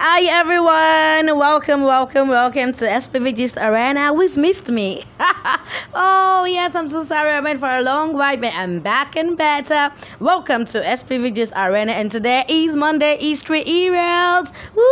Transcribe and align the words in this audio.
Hi 0.00 0.22
everyone, 0.30 1.36
welcome, 1.36 1.82
welcome, 1.82 2.28
welcome 2.28 2.72
to 2.74 2.84
SPV 2.84 3.34
Gist 3.34 3.56
Arena. 3.56 4.14
Who's 4.14 4.38
missed 4.38 4.68
me? 4.68 5.02
oh 5.92 6.46
yes, 6.48 6.76
I'm 6.76 6.86
so 6.86 7.04
sorry. 7.04 7.32
I 7.32 7.40
went 7.40 7.58
for 7.58 7.68
a 7.68 7.82
long 7.82 8.12
while, 8.12 8.36
but 8.36 8.54
I'm 8.54 8.78
back 8.78 9.16
and 9.16 9.36
better. 9.36 9.92
Welcome 10.20 10.66
to 10.66 10.80
SPV 10.80 11.34
Gist 11.34 11.52
Arena, 11.56 11.90
and 11.90 12.12
today 12.12 12.44
is 12.48 12.76
Monday 12.76 13.18
History 13.18 13.64
Heroes. 13.64 14.52
Woo! 14.76 14.84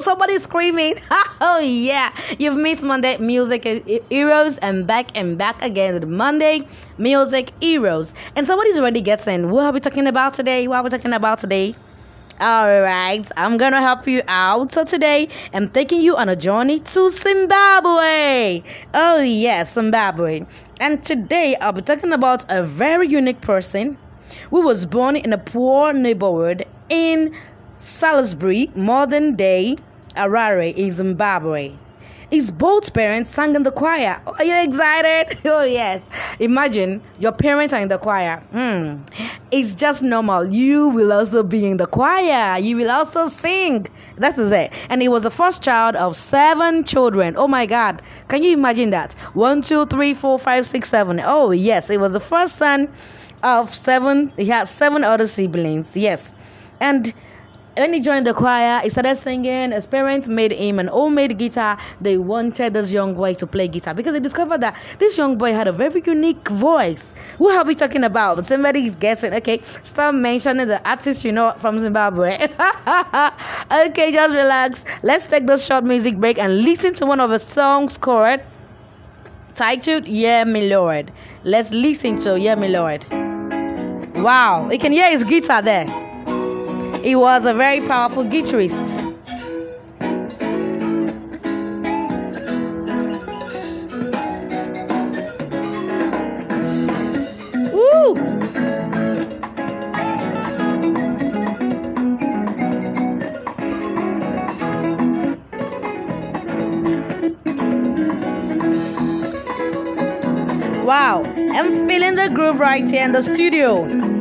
Somebody 0.00 0.38
screaming! 0.40 0.96
oh 1.40 1.60
yeah, 1.60 2.14
you've 2.38 2.58
missed 2.58 2.82
Monday 2.82 3.16
Music 3.16 3.64
Heroes, 4.10 4.58
and 4.58 4.86
back 4.86 5.08
and 5.14 5.38
back 5.38 5.62
again 5.62 5.94
with 5.94 6.04
Monday 6.04 6.68
Music 6.98 7.50
Heroes. 7.62 8.12
And 8.36 8.46
somebody's 8.46 8.78
already 8.78 9.00
guessing. 9.00 9.48
What 9.48 9.64
are 9.64 9.72
we 9.72 9.80
talking 9.80 10.06
about 10.06 10.34
today? 10.34 10.68
What 10.68 10.76
are 10.76 10.82
we 10.82 10.90
talking 10.90 11.14
about 11.14 11.38
today? 11.38 11.74
All 12.40 12.80
right, 12.80 13.24
I'm 13.36 13.56
gonna 13.56 13.80
help 13.80 14.08
you 14.08 14.20
out. 14.26 14.72
So 14.72 14.82
today, 14.84 15.28
I'm 15.52 15.70
taking 15.70 16.00
you 16.00 16.16
on 16.16 16.28
a 16.28 16.34
journey 16.34 16.80
to 16.80 17.10
Zimbabwe. 17.10 18.60
Oh 18.92 19.20
yes, 19.20 19.74
Zimbabwe. 19.74 20.44
And 20.80 21.02
today, 21.04 21.54
I'll 21.56 21.72
be 21.72 21.82
talking 21.82 22.12
about 22.12 22.44
a 22.48 22.64
very 22.64 23.08
unique 23.08 23.40
person 23.40 23.96
who 24.50 24.62
was 24.62 24.84
born 24.84 25.14
in 25.14 25.32
a 25.32 25.38
poor 25.38 25.92
neighborhood 25.92 26.66
in 26.88 27.32
Salisbury, 27.78 28.68
modern 28.74 29.36
day 29.36 29.76
Harare, 30.16 30.74
in 30.74 30.90
Zimbabwe. 30.90 31.72
His 32.30 32.50
both 32.50 32.92
parents 32.94 33.30
sang 33.30 33.54
in 33.54 33.62
the 33.62 33.70
choir. 33.70 34.20
Are 34.26 34.44
you 34.44 34.56
excited? 34.56 35.38
Oh, 35.44 35.62
yes. 35.62 36.02
Imagine 36.40 37.02
your 37.18 37.32
parents 37.32 37.72
are 37.74 37.80
in 37.80 37.88
the 37.88 37.98
choir. 37.98 38.38
Hmm. 38.52 39.02
It's 39.50 39.74
just 39.74 40.02
normal. 40.02 40.46
You 40.52 40.88
will 40.88 41.12
also 41.12 41.42
be 41.42 41.66
in 41.66 41.76
the 41.76 41.86
choir. 41.86 42.58
You 42.58 42.76
will 42.76 42.90
also 42.90 43.28
sing. 43.28 43.86
That 44.16 44.38
is 44.38 44.50
it. 44.50 44.72
And 44.88 45.02
he 45.02 45.08
was 45.08 45.22
the 45.22 45.30
first 45.30 45.62
child 45.62 45.96
of 45.96 46.16
seven 46.16 46.84
children. 46.84 47.34
Oh 47.36 47.48
my 47.48 47.66
God. 47.66 48.02
Can 48.28 48.42
you 48.42 48.52
imagine 48.52 48.90
that? 48.90 49.12
One, 49.34 49.62
two, 49.62 49.86
three, 49.86 50.14
four, 50.14 50.38
five, 50.38 50.66
six, 50.66 50.88
seven. 50.88 51.20
Oh, 51.24 51.50
yes. 51.50 51.90
It 51.90 52.00
was 52.00 52.12
the 52.12 52.20
first 52.20 52.56
son 52.56 52.88
of 53.42 53.74
seven. 53.74 54.32
He 54.36 54.46
had 54.46 54.64
seven 54.68 55.04
other 55.04 55.26
siblings. 55.26 55.96
Yes. 55.96 56.32
And 56.80 57.14
when 57.76 57.92
he 57.92 58.00
joined 58.00 58.26
the 58.26 58.34
choir, 58.34 58.80
he 58.82 58.88
started 58.88 59.16
singing. 59.16 59.72
His 59.72 59.86
parents 59.86 60.28
made 60.28 60.52
him 60.52 60.78
an 60.78 60.88
homemade 60.88 61.38
guitar. 61.38 61.78
They 62.00 62.18
wanted 62.18 62.74
this 62.74 62.92
young 62.92 63.14
boy 63.14 63.34
to 63.34 63.46
play 63.46 63.68
guitar 63.68 63.94
because 63.94 64.12
they 64.12 64.20
discovered 64.20 64.60
that 64.60 64.76
this 64.98 65.18
young 65.18 65.36
boy 65.36 65.52
had 65.52 65.66
a 65.66 65.72
very 65.72 66.02
unique 66.06 66.48
voice. 66.48 67.02
Who 67.38 67.48
are 67.48 67.64
we 67.64 67.74
talking 67.74 68.04
about? 68.04 68.46
Somebody 68.46 68.86
is 68.86 68.94
guessing. 68.94 69.34
Okay, 69.34 69.60
stop 69.82 70.14
mentioning 70.14 70.68
the 70.68 70.86
artist 70.88 71.24
you 71.24 71.32
know 71.32 71.54
from 71.58 71.78
Zimbabwe. 71.78 72.34
okay, 73.72 74.12
just 74.12 74.34
relax. 74.34 74.84
Let's 75.02 75.26
take 75.26 75.46
this 75.46 75.66
short 75.66 75.84
music 75.84 76.16
break 76.16 76.38
and 76.38 76.62
listen 76.62 76.94
to 76.94 77.06
one 77.06 77.20
of 77.20 77.30
the 77.30 77.38
songs 77.38 77.98
called 77.98 78.40
titled 79.54 80.06
Yeah, 80.06 80.44
My 80.44 80.60
Lord. 80.60 81.12
Let's 81.44 81.70
listen 81.70 82.18
to 82.20 82.38
Yeah, 82.38 82.54
My 82.54 82.68
Lord. 82.68 83.06
Wow, 84.22 84.70
you 84.70 84.78
can 84.78 84.92
hear 84.92 85.10
his 85.10 85.24
guitar 85.24 85.60
there. 85.60 86.03
He 87.04 87.14
was 87.14 87.44
a 87.44 87.52
very 87.52 87.82
powerful 87.82 88.24
guitarist. 88.24 88.80
Wow, 110.86 111.22
I'm 111.52 111.86
feeling 111.86 112.14
the 112.14 112.30
groove 112.32 112.58
right 112.58 112.88
here 112.88 113.04
in 113.04 113.12
the 113.12 113.22
studio. 113.22 114.13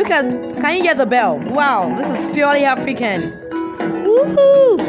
Look 0.00 0.10
at, 0.10 0.24
can 0.54 0.76
you 0.76 0.82
get 0.82 0.96
the 0.96 1.04
bell? 1.04 1.38
Wow, 1.38 1.94
this 1.94 2.08
is 2.08 2.32
purely 2.32 2.64
African. 2.64 3.32
Woohoo! 4.06 4.79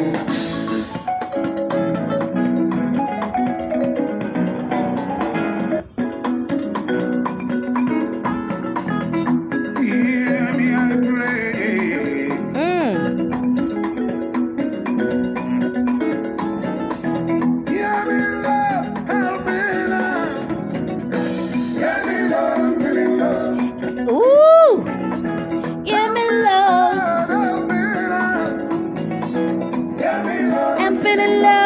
alhamdulillah 31.12 31.61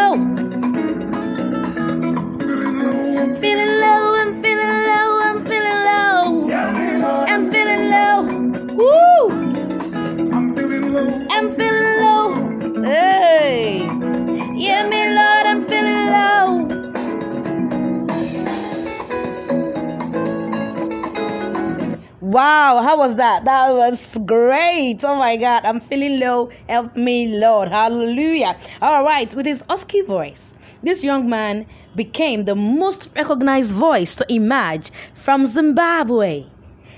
Wow, 22.25 22.81
how 22.81 22.97
was 22.97 23.17
that? 23.17 23.45
That 23.45 23.71
was 23.71 24.03
great. 24.25 25.03
Oh 25.03 25.15
my 25.15 25.37
God, 25.37 25.63
I'm 25.63 25.79
feeling 25.79 26.19
low. 26.19 26.49
Help 26.67 26.95
me, 26.95 27.27
Lord. 27.27 27.69
Hallelujah. 27.69 28.57
All 28.81 29.03
right, 29.03 29.31
with 29.35 29.45
his 29.45 29.63
husky 29.69 30.01
voice, 30.01 30.41
this 30.81 31.03
young 31.03 31.29
man 31.29 31.67
became 31.95 32.45
the 32.45 32.55
most 32.55 33.11
recognized 33.15 33.73
voice 33.73 34.15
to 34.15 34.25
emerge 34.33 34.89
from 35.13 35.45
Zimbabwe 35.45 36.45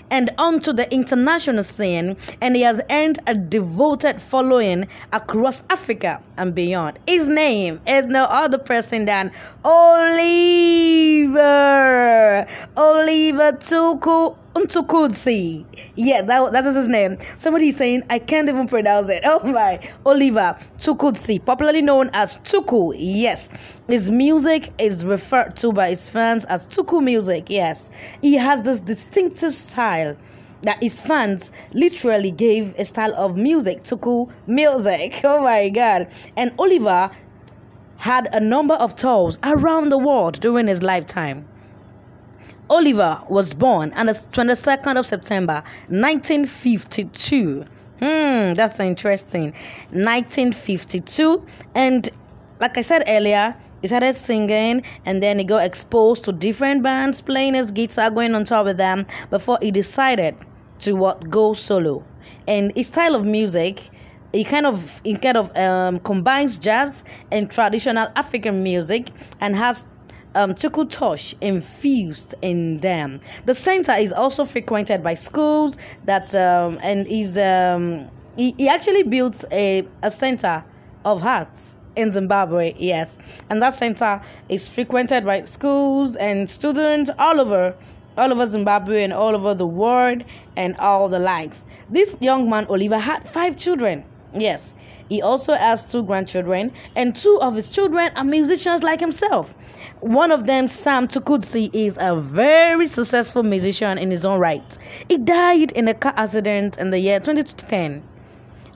and 0.09 0.29
onto 0.38 0.71
the 0.71 0.89
international 0.93 1.65
scene, 1.65 2.15
and 2.39 2.55
he 2.55 2.61
has 2.61 2.79
earned 2.89 3.19
a 3.27 3.35
devoted 3.35 4.21
following 4.21 4.88
across 5.11 5.61
Africa 5.69 6.21
and 6.38 6.55
beyond. 6.55 6.99
His 7.05 7.27
name 7.27 7.81
is 7.85 8.05
no 8.05 8.23
other 8.23 8.57
person 8.57 9.03
than 9.03 9.33
Oliver. 9.65 11.38
Oliver 12.77 13.51
Tuku 13.51 14.38
Mtukudzi. 14.57 15.66
Yeah, 15.95 16.22
that, 16.23 16.51
that 16.51 16.66
is 16.66 16.75
his 16.75 16.88
name. 16.88 17.18
Somebody 17.38 17.72
saying, 17.72 18.03
I 18.09 18.19
can't 18.19 18.50
even 18.50 18.68
pronounce 18.68 19.07
it. 19.09 19.23
Oh 19.28 19.44
my. 19.44 19.79
Oliver 20.06 20.57
Tukudzi, 20.79 21.44
popularly 21.44 21.81
known 21.81 22.09
as 22.13 22.38
Tuku. 22.40 22.95
Yes. 22.97 23.50
His 23.88 24.09
music 24.09 24.73
is 24.79 25.06
referred 25.06 25.56
to 25.57 25.72
by 25.72 25.90
his 25.90 26.09
fans 26.09 26.45
as 26.45 26.66
Tuku 26.66 27.03
music. 27.03 27.50
Yes. 27.50 27.90
He 28.22 28.34
has 28.34 28.63
this 28.63 28.79
distinctive 28.79 29.53
style 29.53 30.16
that 30.63 30.81
his 30.81 31.00
fans 31.00 31.51
literally 31.74 32.31
gave 32.31 32.74
a 32.79 32.85
style 32.85 33.13
of 33.16 33.38
music, 33.38 33.84
Tuku 33.84 34.29
music. 34.47 35.19
Oh 35.24 35.41
my 35.44 35.69
God. 35.69 36.07
And 36.35 36.51
Oliver 36.57 37.12
had 37.97 38.34
a 38.34 38.39
number 38.39 38.75
of 38.75 38.95
tours 38.95 39.38
around 39.44 39.89
the 39.89 39.97
world 39.97 40.39
during 40.39 40.68
his 40.68 40.81
lifetime. 40.81 41.47
Oliver 42.69 43.21
was 43.29 43.53
born 43.53 43.93
on 43.93 44.07
the 44.07 44.13
22nd 44.13 44.97
of 44.97 45.05
September 45.05 45.63
1952. 45.89 47.65
Hmm, 47.99 48.53
that's 48.53 48.79
interesting. 48.79 49.53
1952. 49.91 51.45
And 51.75 52.09
like 52.59 52.77
I 52.77 52.81
said 52.81 53.03
earlier, 53.07 53.55
he 53.81 53.87
started 53.87 54.15
singing 54.15 54.83
and 55.05 55.23
then 55.23 55.39
he 55.39 55.45
got 55.45 55.63
exposed 55.63 56.23
to 56.25 56.31
different 56.31 56.83
bands, 56.83 57.21
playing 57.21 57.53
his 57.53 57.71
guitar, 57.71 58.11
going 58.11 58.35
on 58.35 58.43
tour 58.43 58.63
with 58.63 58.77
them 58.77 59.05
before 59.29 59.57
he 59.61 59.71
decided 59.71 60.35
to 60.79 60.93
what 60.93 61.29
go 61.29 61.53
solo. 61.53 62.03
And 62.47 62.71
his 62.75 62.87
style 62.87 63.15
of 63.15 63.25
music 63.25 63.89
he 64.33 64.43
kind 64.43 64.65
of 64.65 65.01
he 65.03 65.15
kind 65.15 65.37
of 65.37 65.55
um, 65.55 65.99
combines 66.01 66.59
jazz 66.59 67.03
and 67.31 67.49
traditional 67.49 68.07
African 68.15 68.61
music 68.61 69.09
and 69.39 69.55
has 69.55 69.85
um, 70.38 70.54
Tukutosh 70.54 71.34
infused 71.42 72.36
in 72.44 72.78
them. 72.78 73.19
The 73.45 73.56
center 73.56 73.94
is 73.94 74.13
also 74.13 74.45
frequented 74.45 75.04
by 75.04 75.16
schools 75.16 75.78
that 76.06 76.34
um, 76.36 76.80
and 76.84 77.07
is 77.07 77.38
um, 77.38 78.07
he, 78.38 78.54
he 78.57 78.69
actually 78.69 79.04
built 79.04 79.44
a, 79.51 79.88
a 80.04 80.12
center 80.12 80.63
of 81.06 81.25
arts 81.25 81.74
in 81.95 82.12
Zimbabwe, 82.12 82.75
yes. 82.78 83.18
And 83.50 83.60
that 83.63 83.74
center 83.74 84.22
is 84.50 84.69
frequented 84.69 85.25
by 85.25 85.44
schools 85.45 86.16
and 86.18 86.48
students 86.48 87.10
all 87.18 87.42
over 87.42 87.75
all 88.18 88.31
over 88.31 88.45
Zimbabwe 88.48 89.04
and 89.04 89.13
all 89.13 89.36
over 89.36 89.54
the 89.54 89.68
world 89.68 90.24
and 90.56 90.75
all 90.78 91.10
the 91.10 91.19
likes. 91.19 91.66
This 91.89 92.16
young 92.19 92.50
man, 92.50 92.66
Oliver, 92.68 92.98
had 92.98 93.28
five 93.30 93.57
children. 93.57 94.04
Yes. 94.36 94.74
He 95.10 95.22
also 95.22 95.54
has 95.54 95.89
two 95.89 96.04
grandchildren, 96.04 96.74
and 96.95 97.16
two 97.16 97.39
of 97.42 97.56
his 97.56 97.69
children 97.69 98.12
are 98.16 98.25
musicians 98.25 98.84
like 98.84 99.00
himself. 99.00 99.54
One 100.01 100.31
of 100.31 100.45
them, 100.45 100.67
Sam 100.67 101.07
Tukudzi, 101.07 101.71
is 101.73 101.97
a 101.99 102.15
very 102.15 102.85
successful 102.85 103.41
musician 103.41 103.97
in 103.97 104.11
his 104.11 104.25
own 104.25 104.39
right. 104.39 104.77
He 105.09 105.17
died 105.17 105.71
in 105.71 105.88
a 105.88 105.95
car 105.95 106.13
accident 106.15 106.77
in 106.77 106.91
the 106.91 106.99
year 106.99 107.19
2010. 107.19 108.03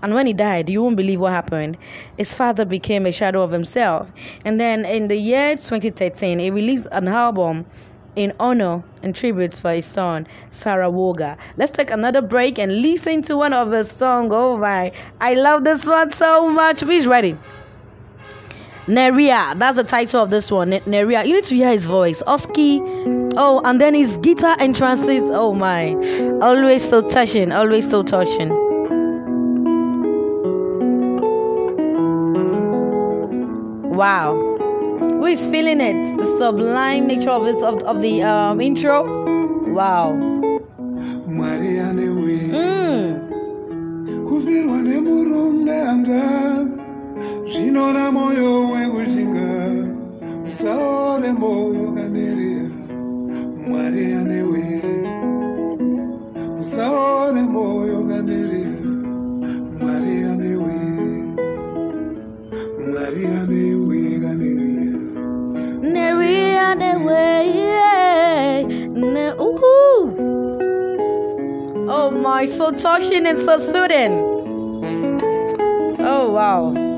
And 0.01 0.15
when 0.15 0.25
he 0.25 0.33
died, 0.33 0.67
you 0.67 0.81
won't 0.81 0.95
believe 0.95 1.19
what 1.19 1.31
happened. 1.31 1.77
His 2.17 2.33
father 2.33 2.65
became 2.65 3.05
a 3.05 3.11
shadow 3.11 3.43
of 3.43 3.51
himself. 3.51 4.09
And 4.45 4.59
then 4.59 4.83
in 4.83 5.09
the 5.09 5.15
year 5.15 5.55
2013, 5.55 6.39
he 6.39 6.49
released 6.49 6.87
an 6.91 7.07
album 7.07 7.67
in 8.15 8.33
honor 8.39 8.83
and 9.03 9.15
tribute 9.15 9.53
for 9.53 9.73
his 9.73 9.85
son, 9.85 10.25
Sarawoga. 10.49 11.37
Let's 11.55 11.71
take 11.71 11.91
another 11.91 12.23
break 12.23 12.57
and 12.57 12.81
listen 12.81 13.21
to 13.23 13.37
one 13.37 13.53
of 13.53 13.71
his 13.71 13.91
songs. 13.91 14.31
Oh 14.33 14.57
my, 14.57 14.91
I 15.19 15.35
love 15.35 15.65
this 15.65 15.85
one 15.85 16.11
so 16.13 16.49
much. 16.49 16.81
Who's 16.81 17.05
ready? 17.05 17.37
Neria, 18.87 19.57
that's 19.57 19.75
the 19.77 19.83
title 19.83 20.23
of 20.23 20.29
this 20.31 20.49
one. 20.49 20.71
Neria, 20.71 21.25
you 21.25 21.35
need 21.35 21.45
to 21.45 21.55
hear 21.55 21.71
his 21.71 21.85
voice. 21.85 22.23
Oski, 22.25 22.79
oh, 23.37 23.61
and 23.63 23.79
then 23.79 23.93
his 23.93 24.17
guitar 24.17 24.55
entrances. 24.59 25.29
Oh 25.31 25.53
my, 25.53 25.93
always 26.41 26.87
so 26.87 27.01
touching, 27.07 27.51
always 27.51 27.89
so 27.89 28.01
touching. 28.01 28.49
Wow. 34.01 34.35
Who 34.99 35.25
is 35.27 35.45
feeling 35.45 35.79
it? 35.79 36.17
The 36.17 36.25
sublime 36.39 37.05
nature 37.05 37.29
of 37.29 37.45
this 37.45 37.61
of, 37.61 37.83
of 37.83 38.01
the 38.01 38.23
um, 38.23 38.59
intro. 38.59 39.03
Wow. 39.73 40.13
Mm. 42.51 43.31
Zvinona 47.51 48.11
moyo 48.11 48.69
wekushinga 48.71 49.49
usaore 50.47 51.31
moyo 51.31 51.91
kanerea 51.95 52.69
mwari 53.67 54.05
anewe 54.13 54.81
usaore 56.61 57.41
mwari 57.41 57.95
anewe 60.25 60.75
mwari 63.89 64.25
anewe. 64.25 64.71
Ne. 69.01 69.33
Oh 71.93 72.11
my, 72.11 72.45
so 72.45 72.71
touching 72.71 73.25
and 73.25 73.39
so 73.39 73.57
soothing. 73.57 74.13
Oh 75.99 76.29
wow. 76.31 76.90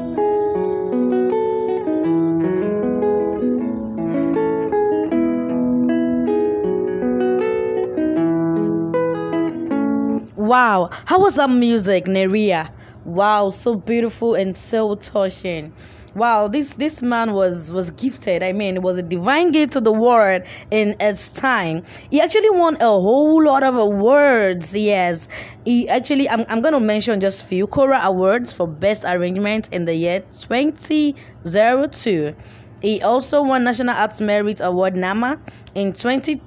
Wow, 10.53 10.91
how 11.05 11.17
was 11.19 11.33
that 11.33 11.50
music, 11.50 12.05
Neria? 12.05 12.69
Wow, 13.05 13.50
so 13.50 13.73
beautiful 13.73 14.35
and 14.35 14.55
so 14.55 14.94
touching. 14.94 15.73
Wow 16.13 16.47
this 16.47 16.73
this 16.73 17.01
man 17.01 17.33
was 17.33 17.71
was 17.71 17.89
gifted. 17.89 18.44
I 18.44 18.51
mean 18.53 18.75
it 18.75 18.83
was 18.83 19.00
a 19.00 19.01
divine 19.01 19.51
gift 19.51 19.73
to 19.73 19.81
the 19.81 19.91
world 19.91 20.44
in 20.69 20.95
its 21.00 21.29
time. 21.29 21.83
He 22.11 22.21
actually 22.21 22.51
won 22.51 22.75
a 22.75 22.85
whole 22.85 23.44
lot 23.44 23.63
of 23.63 23.75
awards 23.75 24.75
yes. 24.75 25.27
He 25.65 25.89
actually 25.89 26.29
i'm, 26.29 26.45
I'm 26.47 26.61
to 26.61 26.79
mention 26.79 27.19
just 27.19 27.47
few 27.47 27.65
Kora 27.65 28.01
awards 28.03 28.53
for 28.53 28.67
best 28.67 29.05
arrangement 29.05 29.69
in 29.71 29.85
the 29.85 29.95
year 29.95 30.23
2002 30.38 32.35
he 32.83 33.01
also 33.01 33.41
won 33.41 33.63
national 33.63 33.95
arts 33.95 34.21
merit 34.21 34.61
award 34.61 34.95
nama 34.95 35.39
in 35.73 35.94
20 35.94 36.39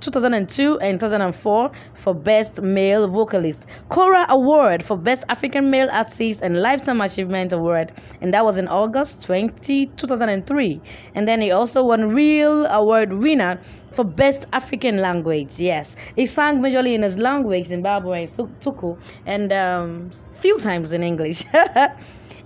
2002 0.00 0.78
and 0.80 0.98
2004 0.98 1.70
for 1.94 2.14
Best 2.14 2.62
Male 2.62 3.08
Vocalist, 3.08 3.66
Kora 3.88 4.26
Award 4.28 4.82
for 4.84 4.96
Best 4.96 5.24
African 5.28 5.70
Male 5.70 5.88
Artist, 5.92 6.40
and 6.42 6.60
Lifetime 6.60 7.00
Achievement 7.00 7.52
Award, 7.52 7.92
and 8.20 8.32
that 8.34 8.44
was 8.44 8.58
in 8.58 8.68
August 8.68 9.22
20, 9.24 9.86
2003. 9.86 10.80
And 11.14 11.28
then 11.28 11.40
he 11.40 11.50
also 11.50 11.84
won 11.84 12.08
Reel 12.08 12.66
Award 12.66 13.12
winner 13.12 13.60
for 13.92 14.04
Best 14.04 14.46
African 14.52 14.98
Language. 14.98 15.58
Yes, 15.58 15.96
he 16.16 16.26
sang 16.26 16.60
majorly 16.60 16.94
in 16.94 17.02
his 17.02 17.18
language, 17.18 17.66
Zimbabwe, 17.66 18.26
Tuku, 18.26 18.98
and 19.26 19.52
um, 19.52 20.10
few 20.34 20.58
times 20.58 20.92
in 20.92 21.02
English. 21.02 21.44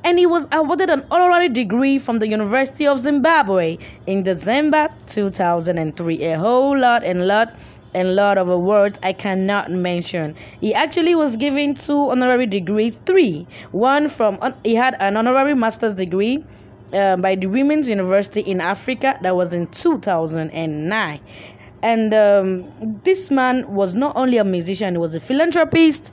and 0.03 0.19
he 0.19 0.27
was 0.27 0.47
awarded 0.53 0.91
an 0.91 1.05
honorary 1.11 1.49
degree 1.49 1.99
from 1.99 2.19
the 2.19 2.29
University 2.29 2.87
of 2.87 2.99
Zimbabwe 2.99 3.79
in 4.07 4.23
December 4.23 4.89
2003. 5.07 6.23
A 6.23 6.39
whole 6.39 6.79
lot 6.79 7.05
and 7.05 7.27
lot 7.27 7.55
and 7.95 8.17
lot 8.17 8.39
of 8.39 8.49
awards 8.49 8.99
I 9.03 9.13
cannot 9.13 9.71
mention. 9.71 10.35
He 10.61 10.75
actually 10.75 11.15
was 11.15 11.37
given 11.37 11.75
two 11.75 12.11
honorary 12.11 12.47
degrees, 12.47 12.99
three. 13.07 13.47
One 13.71 14.09
from 14.09 14.39
he 14.65 14.75
had 14.75 14.97
an 15.01 15.17
honorary 15.17 15.55
master's 15.55 15.95
degree 15.95 16.45
uh, 16.93 17.17
by 17.17 17.35
the 17.35 17.47
Women's 17.47 17.89
University 17.89 18.41
in 18.41 18.61
Africa 18.61 19.19
that 19.23 19.35
was 19.35 19.55
in 19.55 19.67
2009 19.69 21.21
and 21.85 22.15
um, 22.15 23.01
this 23.05 23.31
man 23.31 23.71
was 23.75 23.95
not 23.95 24.17
only 24.17 24.39
a 24.39 24.45
musician, 24.45 24.95
he 24.95 24.99
was 24.99 25.15
a 25.15 25.21
philanthropist. 25.21 26.13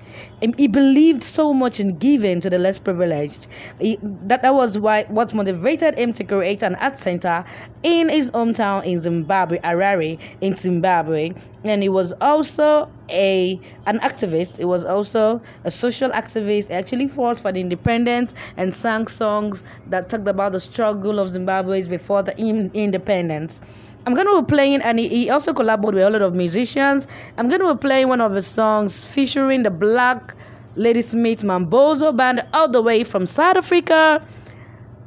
He 0.58 0.68
believed 0.68 1.24
so 1.24 1.54
much 1.54 1.80
in 1.80 1.98
giving 1.98 2.42
to 2.42 2.50
the 2.50 2.60
less 2.60 2.78
privileged. 2.78 3.48
He, 3.80 3.98
that, 4.02 4.42
that 4.42 4.54
was 4.54 4.78
why 4.78 5.06
what 5.06 5.34
motivated 5.34 5.98
him 5.98 6.12
to 6.12 6.26
create 6.26 6.62
an 6.62 6.76
art 6.76 6.98
center 6.98 7.46
in 7.84 8.10
his 8.10 8.32
hometown 8.32 8.84
in 8.84 9.00
Zimbabwe, 9.00 9.60
Harare, 9.60 10.20
in 10.42 10.58
Zimbabwe. 10.58 11.32
And 11.64 11.82
he 11.82 11.88
was 11.88 12.12
also 12.20 12.92
a 13.10 13.58
an 13.86 14.00
activist. 14.00 14.58
He 14.58 14.66
was 14.66 14.84
also 14.84 15.42
a 15.64 15.72
social 15.72 16.10
activist. 16.10 16.68
He 16.68 16.74
actually 16.74 17.08
fought 17.08 17.40
for 17.40 17.54
the 17.54 17.62
independence 17.62 18.34
and 18.58 18.76
sang 18.76 19.08
songs 19.08 19.64
that 19.88 20.10
talked 20.10 20.28
about 20.28 20.52
the 20.52 20.60
struggle 20.60 21.18
of 21.18 21.30
Zimbabwe's 21.30 21.88
before 21.88 22.24
the 22.24 22.38
independence. 22.38 23.62
I'm 24.06 24.14
going 24.16 24.26
to 24.26 24.42
be 24.42 24.48
playing, 24.48 24.82
and 24.82 24.98
he 25.00 25.30
also 25.30 25.54
collaborated 25.54 25.96
with 25.96 26.04
a 26.04 26.10
lot 26.10 26.22
of 26.24 26.34
musicians. 26.34 27.06
I'm 27.38 27.48
going 27.50 27.62
to 27.62 27.76
be 27.76 27.80
playing 27.80 28.08
one 28.08 28.20
of 28.20 28.34
his 28.34 28.48
songs 28.48 29.04
featuring 29.04 29.62
the 29.64 29.70
Black 29.70 30.34
Ladysmith 30.76 31.44
Mambazo 31.44 32.16
band 32.16 32.44
all 32.54 32.68
the 32.68 32.82
way 32.82 33.04
from 33.04 33.28
South 33.28 33.58
Africa. 33.58 34.26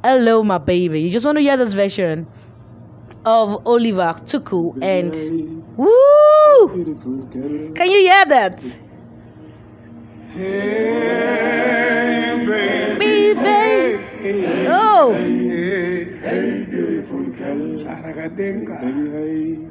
Hello, 0.03 0.43
my 0.43 0.59
baby. 0.59 1.01
You 1.01 1.11
just 1.11 1.25
want 1.25 1.37
to 1.37 1.41
hear 1.41 1.57
this 1.57 1.73
version 1.73 2.25
of 3.25 3.67
Oliver 3.67 4.13
Tuku 4.23 4.81
and 4.81 5.13
woo! 5.75 7.73
Can 7.73 7.89
you 7.89 7.99
hear 7.99 8.25
that? 8.25 8.61
Hey, 10.31 11.45
baby. 12.45 13.33
baby. 13.33 14.67
Oh. 14.69 15.34
Hey, 17.77 17.83
beautiful 17.83 18.73
girl. 19.03 19.65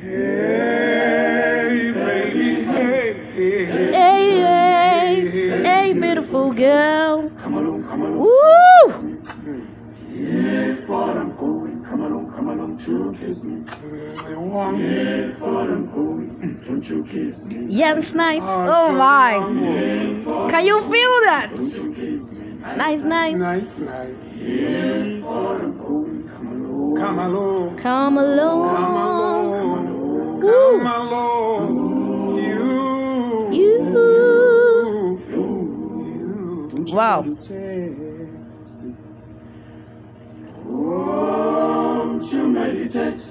Hey, 0.00 1.90
baby. 1.92 2.64
Hey, 2.64 3.14
hey, 3.92 5.62
hey, 5.64 5.92
beautiful 5.92 6.52
girl. 6.52 7.30
Come 7.42 7.54
along, 7.54 7.84
come 7.84 8.02
along. 8.02 8.18
Woo! 8.20 8.30
Yeah, 10.14 10.86
far 10.86 11.18
I'm 11.18 11.36
going. 11.36 11.82
Come 11.84 12.02
along, 12.02 12.32
come 12.36 12.48
along 12.48 12.78
to 12.78 13.16
kiss 13.18 13.44
me. 13.44 13.64
Yeah, 13.66 15.34
far 15.36 15.68
I'm 15.68 15.86
going. 15.90 16.60
Don't 16.64 16.88
you 16.88 17.04
kiss 17.04 17.46
me. 17.48 17.66
Yeah, 17.68 17.96
it's 17.98 18.14
nice. 18.14 18.44
Oh, 18.44 18.66
oh 18.68 18.92
my. 18.92 19.40
Can 20.50 20.64
you 20.64 20.80
feel 20.80 21.20
that? 21.26 21.50
Nice, 22.76 23.02
nice. 23.02 23.34
Nice, 23.34 23.76
nice. 23.78 24.16
Yeah, 24.36 25.20
far 25.22 25.56
I'm 25.56 25.72
going. 25.72 25.73
Come 26.96 27.18
along. 27.18 27.76
Come 27.76 28.18
along. 28.18 28.68
Come 28.76 28.96
along. 28.96 30.40
Come 30.40 30.86
along. 30.86 30.86
Come 30.86 30.86
along. 30.86 32.38
You. 32.38 33.50
You. 33.52 35.20
You. 35.30 36.94
Wow. 36.94 37.22
Won't 40.64 42.32
you 42.32 42.48
meditate? 42.48 43.22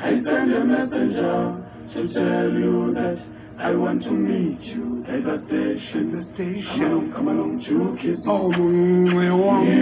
I 0.00 0.16
send 0.18 0.52
a 0.54 0.64
messenger 0.64 1.64
to 1.90 2.08
tell 2.08 2.52
you 2.52 2.94
that 2.94 3.20
I 3.58 3.74
want 3.74 4.02
to 4.04 4.12
meet 4.12 4.74
you 4.74 5.04
at 5.08 5.24
the 5.24 5.36
station. 5.36 6.10
the 6.12 6.22
Come 6.62 6.84
along, 6.84 7.12
come 7.12 7.28
along 7.28 7.60
to 7.62 7.96
kiss 7.98 8.26
me. 8.26 8.32
Oh, 8.32 8.48
we 8.48 9.30
want 9.30 9.38
Before 9.38 9.54
I'm 9.54 9.66
going, 9.66 9.66
come 9.66 9.77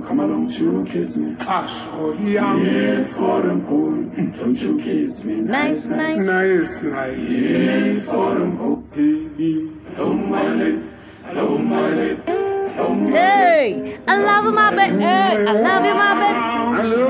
along, 0.00 0.08
come 0.08 0.20
along 0.20 0.50
to 0.50 0.84
kiss 0.90 1.16
me. 1.16 1.36
Ash, 1.40 1.86
oh, 1.92 2.12
yeah. 2.14 3.02
Before 3.02 3.42
I'm 3.48 3.64
going, 3.66 4.32
don't 4.38 4.60
you 4.60 4.78
kiss 4.78 5.24
me. 5.24 5.36
Nice, 5.36 5.88
nice. 5.88 6.18
Nice, 6.18 6.82
nice. 6.82 7.94
Before 8.00 8.36
I'm 8.36 8.56
going, 8.56 9.74
hello 9.94 10.12
my 10.12 10.54
lady, 10.54 10.82
hello 11.24 11.58
my 11.58 11.88
lady, 11.90 12.22
hello 12.26 13.10
Hey, 13.10 13.98
I 14.06 14.16
love 14.16 14.44
you, 14.44 14.52
my 14.52 14.70
baby. 14.74 15.04
I 15.04 15.52
love 15.52 15.84
you, 15.84 15.94
my 15.94 16.14
baby. 16.20 16.40
Hello, 16.80 17.08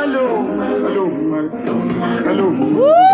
hello, 0.00 0.26
hello, 0.56 1.06
my- 1.08 2.22
hello. 2.22 2.48
Woo! 2.48 2.84
Hello, 2.84 3.13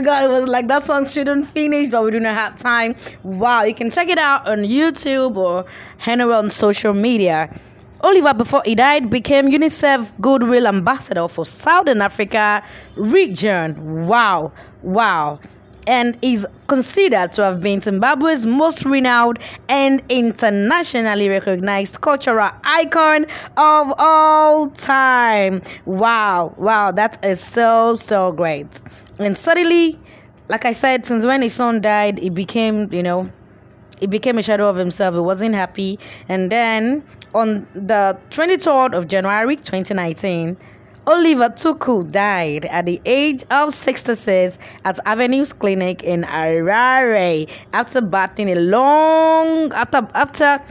God! 0.00 0.24
It 0.24 0.28
was 0.28 0.44
like 0.44 0.68
that 0.68 0.84
song 0.84 1.06
shouldn't 1.06 1.48
finish, 1.48 1.88
but 1.88 2.04
we 2.04 2.10
do 2.10 2.20
not 2.20 2.34
have 2.34 2.58
time. 2.58 2.94
Wow! 3.22 3.62
You 3.64 3.74
can 3.74 3.90
check 3.90 4.08
it 4.08 4.18
out 4.18 4.46
on 4.46 4.58
YouTube 4.60 5.36
or 5.36 5.64
anywhere 6.06 6.36
on 6.36 6.50
social 6.50 6.92
media. 6.92 7.54
Oliver, 8.02 8.32
before 8.32 8.62
he 8.64 8.74
died, 8.74 9.10
became 9.10 9.48
UNICEF 9.48 10.10
Goodwill 10.20 10.66
Ambassador 10.66 11.28
for 11.28 11.44
Southern 11.44 12.00
Africa 12.00 12.64
region. 12.96 14.06
Wow! 14.06 14.52
Wow! 14.82 15.38
And 15.86 16.16
is 16.22 16.46
considered 16.66 17.32
to 17.32 17.42
have 17.42 17.60
been 17.60 17.80
Zimbabwe's 17.80 18.46
most 18.46 18.84
renowned 18.84 19.38
and 19.68 20.02
internationally 20.08 21.28
recognized 21.28 22.00
cultural 22.00 22.50
icon 22.64 23.24
of 23.56 23.92
all 23.98 24.68
time. 24.70 25.62
Wow, 25.86 26.54
wow, 26.56 26.92
that 26.92 27.18
is 27.24 27.40
so, 27.40 27.96
so 27.96 28.30
great. 28.32 28.68
And 29.20 29.36
suddenly, 29.36 29.98
like 30.48 30.64
I 30.64 30.72
said, 30.72 31.06
since 31.06 31.24
when 31.24 31.42
his 31.42 31.52
son 31.52 31.80
died, 31.80 32.18
he 32.18 32.30
became, 32.30 32.92
you 32.92 33.02
know, 33.02 33.30
he 34.00 34.06
became 34.06 34.38
a 34.38 34.42
shadow 34.42 34.68
of 34.68 34.76
himself. 34.76 35.14
He 35.14 35.20
wasn't 35.20 35.54
happy. 35.54 35.98
And 36.28 36.50
then 36.50 37.04
on 37.34 37.66
the 37.74 38.18
23rd 38.30 38.94
of 38.96 39.08
January 39.08 39.56
2019, 39.56 40.56
Oliver 41.06 41.48
Tuku 41.50 42.10
died 42.10 42.66
at 42.66 42.86
the 42.86 43.00
age 43.04 43.44
of 43.50 43.74
66 43.74 44.58
at 44.84 44.98
Avenues 45.06 45.52
Clinic 45.52 46.02
in 46.02 46.22
Harare 46.22 47.50
after 47.72 48.00
battling 48.00 48.50
a 48.50 48.54
long 48.54 49.72
after 49.72 50.06
after 50.14 50.62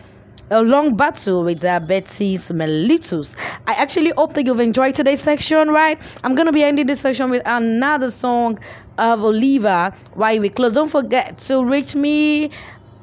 a 0.52 0.62
long 0.62 0.96
battle 0.96 1.44
with 1.44 1.62
diabetes 1.62 2.50
mellitus. 2.50 3.36
I 3.68 3.74
actually 3.74 4.12
hope 4.12 4.34
that 4.34 4.46
you've 4.46 4.60
enjoyed 4.60 4.96
today's 4.96 5.22
section, 5.22 5.70
right? 5.70 6.00
I'm 6.24 6.36
gonna 6.36 6.52
be 6.52 6.64
ending 6.64 6.88
this 6.88 7.02
section 7.02 7.30
with 7.30 7.42
another 7.46 8.12
song 8.12 8.60
of 8.98 9.24
Oliver 9.24 9.94
while 10.14 10.40
we 10.40 10.50
close. 10.50 10.74
Don't 10.74 10.90
forget 10.90 11.38
to 11.40 11.64
reach 11.64 11.96
me 11.96 12.52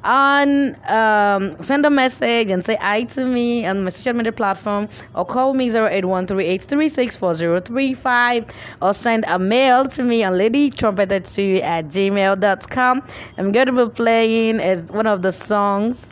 on 0.03 0.75
um, 0.89 1.55
send 1.61 1.85
a 1.85 1.89
message 1.89 2.49
and 2.49 2.63
say 2.63 2.75
hi 2.75 3.03
to 3.03 3.25
me 3.25 3.65
on 3.65 3.83
my 3.83 3.89
social 3.89 4.13
media 4.13 4.31
platform 4.31 4.87
or 5.15 5.25
call 5.25 5.53
me 5.53 5.69
0813836435 5.69 8.49
or 8.81 8.93
send 8.93 9.25
a 9.27 9.37
mail 9.37 9.85
to 9.85 10.03
me 10.03 10.23
on 10.23 10.33
ladytrumpeter2 10.33 11.61
at 11.61 11.87
gmail.com 11.87 13.03
i'm 13.37 13.51
going 13.51 13.65
to 13.65 13.87
be 13.87 13.93
playing 13.93 14.59
as 14.59 14.83
one 14.91 15.07
of 15.07 15.23
the 15.23 15.31
songs 15.31 16.05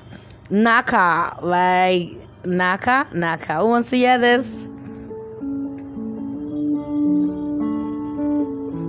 naka 0.49 1.37
like 1.41 2.15
naka 2.43 3.07
naka 3.13 3.59
who 3.59 3.67
wants 3.67 3.89
to 3.89 3.97
hear 3.97 4.17
this 4.17 4.47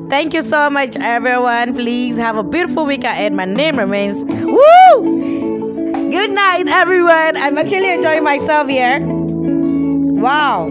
Thank 0.09 0.35
you 0.35 0.43
so 0.43 0.71
much, 0.71 0.95
everyone. 0.97 1.75
Please 1.75 2.17
have 2.17 2.37
a 2.37 2.45
beautiful 2.45 2.87
week 2.87 3.03
ahead. 3.03 3.33
My 3.33 3.45
name 3.45 3.77
remains 3.77 4.25
Woo! 4.45 6.11
Good 6.13 6.31
night, 6.31 6.69
everyone. 6.69 7.37
I'm 7.37 7.59
actually 7.59 7.91
enjoying 7.91 8.23
myself 8.23 8.69
here. 8.69 9.01
Wow. 9.03 10.71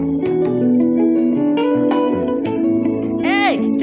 Hey. 3.22 3.76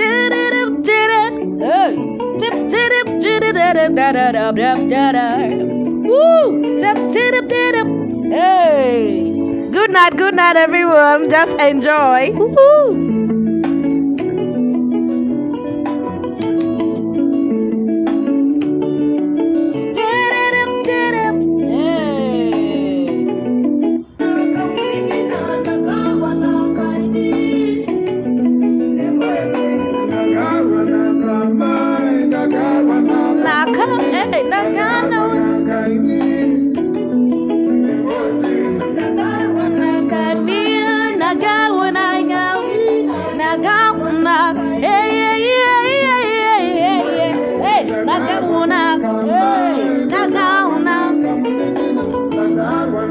Woo! 6.04 6.80
Hey. 8.32 9.70
Good 9.72 9.92
night, 9.92 10.18
good 10.18 10.36
night, 10.36 10.58
everyone. 10.58 11.30
Just 11.30 11.52
enjoy. 11.60 12.32
Woo-hoo. 12.32 13.33